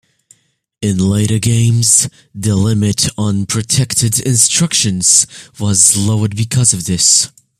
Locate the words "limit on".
2.55-3.45